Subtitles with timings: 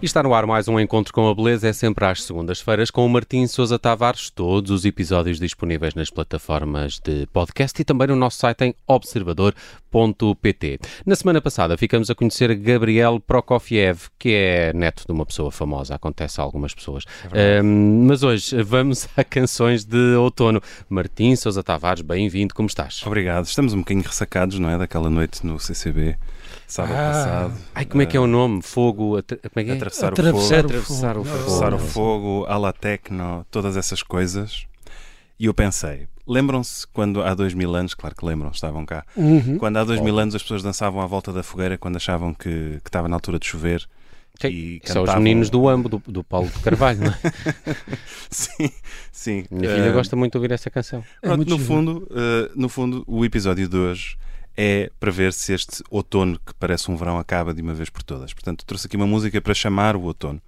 [0.00, 3.04] E está no ar mais um encontro com a beleza, é sempre às segundas-feiras com
[3.04, 8.14] o Martim Sousa Tavares, todos os episódios disponíveis nas plataformas de podcast e também no
[8.14, 10.78] nosso site em observador.pt.
[11.04, 15.96] Na semana passada ficamos a conhecer Gabriel Prokofiev, que é neto de uma pessoa famosa,
[15.96, 17.02] acontece a algumas pessoas.
[17.32, 20.62] É um, mas hoje vamos a canções de outono.
[20.88, 23.02] Martim Sousa Tavares, bem-vindo, como estás?
[23.04, 26.16] Obrigado, estamos um bocadinho ressacados, não é, daquela noite no CCB
[26.68, 27.12] sábado ah.
[27.12, 27.54] passado.
[27.74, 28.62] Ai, como é que é o nome?
[28.62, 29.74] Fogo, como é que é?
[29.74, 30.78] Atravessar, atravessar, o fogo.
[30.78, 31.36] Atravessar o fogo.
[31.36, 34.66] Atravessar o fogo, a la techno, todas essas coisas.
[35.40, 39.56] E eu pensei, lembram-se quando há dois mil anos, claro que lembram, estavam cá, uhum.
[39.56, 42.80] quando há dois mil anos as pessoas dançavam à volta da fogueira quando achavam que,
[42.82, 43.88] que estava na altura de chover.
[44.40, 45.06] Sim, e cantavam...
[45.06, 47.74] são os meninos do Ambo, do, do Paulo de Carvalho, não é?
[48.30, 48.70] sim,
[49.10, 49.44] sim.
[49.50, 49.94] Minha filha uh...
[49.94, 51.04] gosta muito de ouvir essa canção.
[51.22, 54.16] É no, fundo, uh, no fundo, o episódio de hoje
[54.60, 58.02] é para ver se este outono, que parece um verão, acaba de uma vez por
[58.02, 58.34] todas.
[58.34, 60.42] Portanto, trouxe aqui uma música para chamar o outono.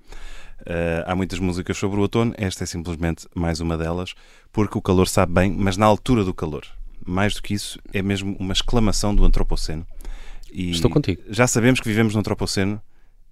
[0.62, 4.14] Uh, há muitas músicas sobre o outono, esta é simplesmente mais uma delas,
[4.52, 6.66] porque o calor sabe bem, mas na altura do calor.
[7.06, 9.86] Mais do que isso, é mesmo uma exclamação do antropoceno.
[10.52, 11.22] E Estou contigo.
[11.28, 12.82] Já sabemos que vivemos no antropoceno,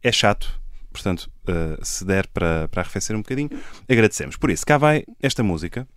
[0.00, 0.60] é chato,
[0.92, 3.50] portanto, uh, se der para, para arrefecer um bocadinho,
[3.88, 4.36] agradecemos.
[4.36, 5.88] Por isso, cá vai esta música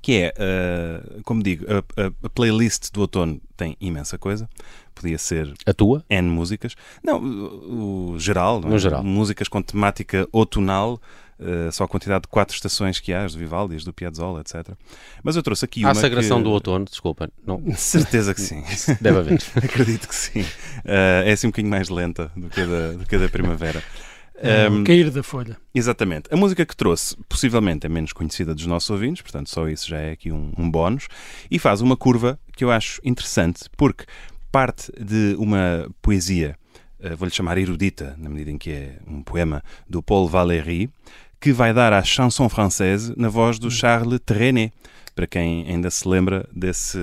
[0.00, 4.48] que é, uh, como digo, a, a, a, playlist do outono tem imensa coisa.
[4.94, 6.04] Podia ser a tua?
[6.08, 6.74] N músicas.
[7.02, 8.78] Não, o, o geral, no é?
[8.78, 9.02] geral.
[9.02, 11.00] Músicas com temática outonal.
[11.38, 14.42] Uh, só a quantidade de quatro estações que há, as do Vivaldi, as do Piazzolla,
[14.42, 14.76] etc.
[15.24, 15.92] Mas eu trouxe aqui há uma.
[15.92, 16.44] A sagração que...
[16.44, 17.28] do outono, desculpa.
[17.44, 17.60] Não...
[17.74, 18.62] Certeza que sim.
[19.00, 19.42] Deve haver.
[19.56, 20.42] Acredito que sim.
[20.42, 23.28] Uh, é assim um bocadinho mais lenta do que a da, do que a da
[23.28, 23.82] primavera.
[24.70, 25.56] Um, cair da folha.
[25.74, 26.28] Exatamente.
[26.32, 29.98] A música que trouxe, possivelmente, é menos conhecida dos nossos ouvintes, portanto, só isso já
[29.98, 31.08] é aqui um, um bónus,
[31.50, 34.04] e faz uma curva que eu acho interessante, porque
[34.50, 36.56] parte de uma poesia,
[37.00, 40.90] uh, vou-lhe chamar erudita, na medida em que é um poema do Paul Valéry,
[41.40, 44.72] que vai dar à chanson française na voz do Charles Trenet,
[45.14, 46.98] para quem ainda se lembra desse,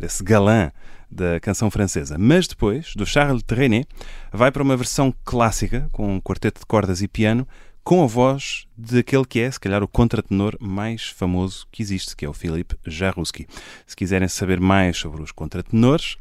[0.00, 0.72] desse galã
[1.14, 2.16] da canção francesa.
[2.18, 3.86] Mas depois, do Charles Trenet,
[4.32, 7.46] vai para uma versão clássica, com um quarteto de cordas e piano,
[7.84, 12.24] com a voz daquele que é, se calhar, o contratenor mais famoso que existe, que
[12.24, 13.46] é o Philippe Jarouski.
[13.86, 16.16] Se quiserem saber mais sobre os contratenores,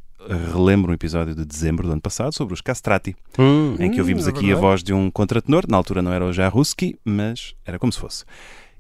[0.54, 4.28] relembro um episódio de dezembro do ano passado sobre os castrati, hum, em que ouvimos
[4.28, 5.64] hum, aqui a voz de um contratenor.
[5.68, 8.26] Na altura não era o Jarouski, mas era como se fosse.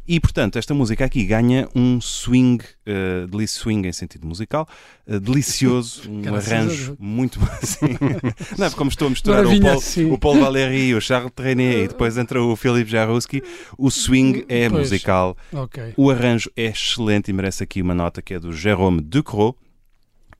[0.06, 4.68] E, portanto, esta música aqui ganha um swing, uh, delicioso swing em sentido musical,
[5.08, 7.98] uh, delicioso, um arranjo muito assim.
[8.58, 10.12] Não é como estou a misturar o Paul, assim.
[10.12, 13.42] o Paul Valéry, o Charles Trenet e depois entra o Philippe Jarouski.
[13.78, 14.82] O swing é pois.
[14.82, 15.94] musical, okay.
[15.96, 19.58] o arranjo é excelente e merece aqui uma nota que é do Jérôme Ducrot.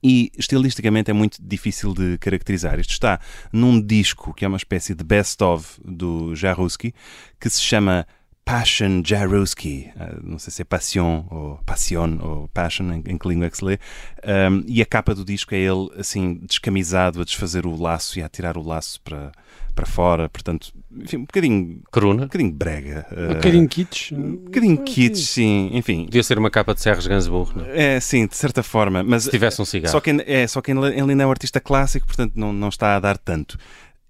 [0.06, 2.78] E estilisticamente é muito difícil de caracterizar.
[2.78, 3.22] Isto está
[3.54, 6.94] num disco que é uma espécie de best-of do Jarouski,
[7.40, 8.06] que se chama
[8.46, 13.28] Passion Jaruski, uh, não sei se é Passion ou Passion ou Passion, em, em que
[13.28, 13.80] língua é que se lê,
[14.26, 18.24] um, e a capa do disco é ele assim descamisado a desfazer o laço e
[18.24, 19.32] a tirar o laço para,
[19.74, 21.82] para fora, portanto, enfim, um bocadinho.
[21.90, 22.24] Corona?
[22.24, 23.06] Um bocadinho brega.
[23.12, 24.12] Uh, um bocadinho kitsch.
[24.12, 26.06] Um bocadinho kitsch, sim, enfim.
[26.06, 27.96] Podia ser uma capa de Serres Gainsbourg, não é?
[27.96, 29.04] É, sim, de certa forma.
[29.04, 29.92] Mas, se tivesse um cigarro.
[29.92, 32.96] Só que, é, só que ele ainda é um artista clássico, portanto não, não está
[32.96, 33.58] a dar tanto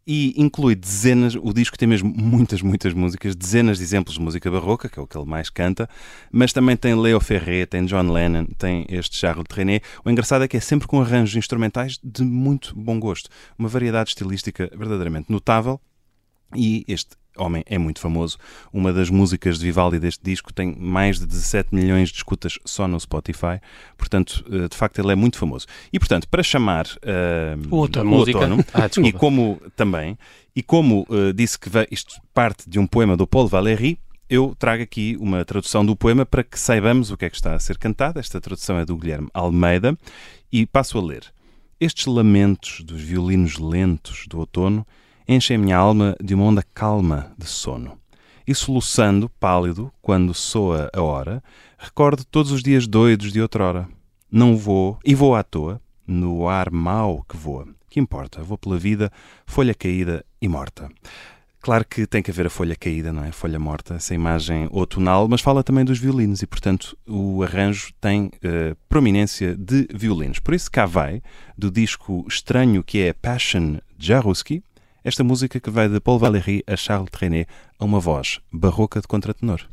[0.06, 4.52] e inclui dezenas, o disco tem mesmo muitas, muitas músicas, dezenas de exemplos de música
[4.52, 5.90] barroca, que é o que ele mais canta,
[6.32, 9.86] mas também tem Leo Ferré, tem John Lennon, tem este Charles Trenet.
[10.04, 14.10] O engraçado é que é sempre com arranjos instrumentais de muito bom gosto, uma variedade
[14.10, 15.80] estilística verdadeiramente notável.
[16.56, 18.38] E este homem é muito famoso.
[18.72, 22.88] Uma das músicas de Vivaldi deste disco tem mais de 17 milhões de escutas só
[22.88, 23.60] no Spotify.
[23.98, 25.66] Portanto, eh, de facto, ele é muito famoso.
[25.92, 30.18] E, portanto, para chamar uh, o outono, o outono ah, e como também,
[30.56, 33.98] e como uh, disse que isto parte de um poema do Paul Valéry,
[34.30, 37.54] eu trago aqui uma tradução do poema para que saibamos o que é que está
[37.54, 38.20] a ser cantado.
[38.20, 39.98] Esta tradução é do Guilherme Almeida
[40.52, 41.32] e passo a ler.
[41.80, 44.88] Estes lamentos dos violinos lentos do outono
[45.28, 47.98] enchem minha alma de uma onda calma de sono.
[48.46, 51.42] E soluçando, pálido, quando soa a hora,
[51.78, 53.88] recordo todos os dias doidos de outrora.
[54.32, 57.68] Não vou, e vou à toa, no ar mau que voa.
[57.90, 58.42] Que importa?
[58.42, 59.12] Vou pela vida,
[59.46, 60.90] folha caída e morta.
[61.64, 63.32] Claro que tem que haver a folha caída, não é?
[63.32, 68.26] Folha morta, essa imagem outonal, mas fala também dos violinos e, portanto, o arranjo tem
[68.26, 70.40] uh, prominência de violinos.
[70.40, 71.22] Por isso, cá vai,
[71.58, 74.62] do disco estranho que é Passion Jaruski,
[75.04, 79.08] esta música que vai de Paul Valéry a Charles Trenet a uma voz barroca de
[79.08, 79.73] contratenor.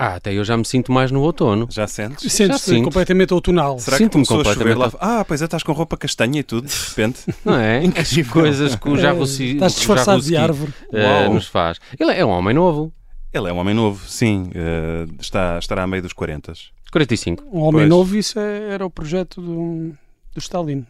[0.00, 1.68] Ah, até eu já me sinto mais no outono.
[1.70, 2.32] Já sentes?
[2.32, 3.78] Sentes-te completamente outonal.
[3.78, 4.90] Será que começou a chover lá?
[4.98, 7.20] Ah, pois é, estás com roupa castanha e tudo, de repente.
[7.44, 7.82] Não é?
[7.94, 8.96] As coisas que o.
[8.96, 10.72] É, estás disfarçado de árvore.
[10.88, 11.78] Uh, nos faz.
[11.98, 12.90] Ele é um homem novo.
[13.30, 14.50] Ele é um homem novo, sim.
[14.54, 16.54] Uh, está, estará a meio dos 40.
[16.90, 17.44] 45.
[17.52, 17.88] Um homem pois.
[17.90, 19.94] novo, isso é, era o projeto do,
[20.34, 20.86] do Stalin.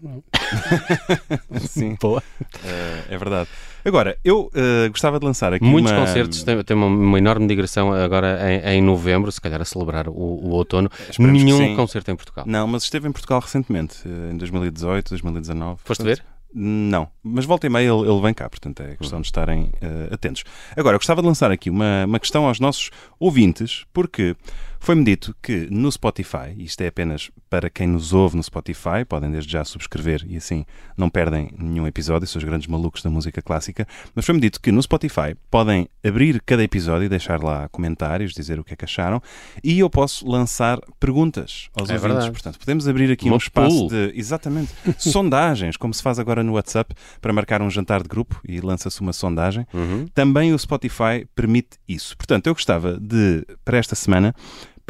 [1.66, 1.96] sim.
[2.00, 2.22] Boa.
[2.40, 3.48] Uh, é verdade.
[3.84, 6.00] Agora, eu uh, gostava de lançar aqui Muitos uma...
[6.00, 10.08] concertos têm, têm uma, uma, enorme digressão agora em, em, novembro, se calhar a celebrar
[10.08, 10.90] o, o outono.
[11.08, 12.44] Esperemos Nenhum concerto em Portugal.
[12.46, 15.80] Não, mas esteve em Portugal recentemente, em 2018, 2019.
[15.82, 16.18] Foste portanto...
[16.18, 16.40] ver?
[16.52, 20.12] Não, mas volta e meia ele, ele vem cá, portanto é questão de estarem uh,
[20.12, 20.42] atentos.
[20.76, 22.90] Agora, eu gostava de lançar aqui uma, uma questão aos nossos
[23.20, 24.34] ouvintes, porque
[24.80, 29.30] foi-me dito que no Spotify, isto é apenas para quem nos ouve no Spotify, podem
[29.30, 30.64] desde já subscrever e assim
[30.96, 34.72] não perdem nenhum episódio, são os grandes malucos da música clássica, mas foi-me dito que
[34.72, 38.84] no Spotify podem abrir cada episódio e deixar lá comentários, dizer o que é que
[38.84, 39.22] acharam,
[39.62, 42.00] e eu posso lançar perguntas aos é ouvintes.
[42.00, 42.30] Verdade.
[42.32, 43.88] Portanto, podemos abrir aqui Uma um espaço pool.
[43.90, 48.40] de, exatamente, sondagens, como se faz agora no WhatsApp, para marcar um jantar de grupo
[48.48, 49.66] e lança-se uma sondagem.
[49.74, 50.06] Uhum.
[50.14, 52.16] Também o Spotify permite isso.
[52.16, 54.34] Portanto, eu gostava de, para esta semana,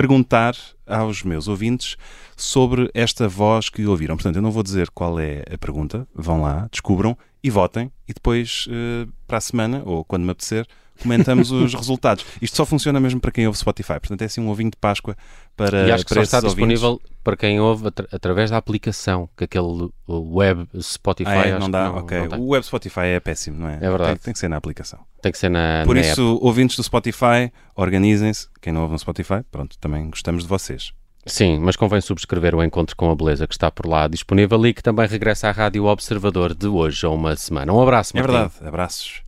[0.00, 1.94] perguntar aos meus ouvintes
[2.34, 4.16] sobre esta voz que ouviram.
[4.16, 7.14] Portanto, eu não vou dizer qual é a pergunta, vão lá, descubram
[7.44, 10.66] e votem, e depois, uh, para a semana, ou quando me apetecer,
[11.00, 12.24] comentamos os resultados.
[12.40, 15.16] Isto só funciona mesmo para quem ouve Spotify, portanto é assim um ovinho de Páscoa
[15.56, 17.12] para E acho que só está disponível ouvintes.
[17.24, 21.58] para quem ouve atra através da aplicação, que aquele web Spotify ah, é?
[21.58, 22.28] não dá, não, ok.
[22.28, 23.76] Não o web Spotify é péssimo, não é?
[23.76, 24.12] É verdade.
[24.12, 25.00] Tem, tem que ser na aplicação.
[25.20, 26.44] Tem que ser na Por na isso, app.
[26.44, 28.48] ouvintes do Spotify, organizem-se.
[28.60, 30.92] Quem não ouve no Spotify, pronto, também gostamos de vocês.
[31.26, 34.72] Sim, mas convém subscrever o Encontro com a Beleza que está por lá disponível e
[34.72, 37.70] que também regressa à Rádio Observador de hoje a uma semana.
[37.74, 38.32] Um abraço, É Martim.
[38.32, 39.20] verdade, abraços.